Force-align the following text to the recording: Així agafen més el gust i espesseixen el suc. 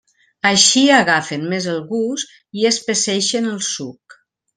Així 0.51 0.81
agafen 0.99 1.43
més 1.51 1.67
el 1.73 1.77
gust 1.91 2.33
i 2.61 2.65
espesseixen 2.71 3.51
el 3.55 3.61
suc. 3.73 4.17